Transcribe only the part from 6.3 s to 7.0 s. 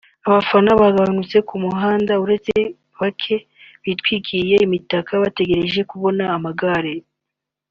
amagare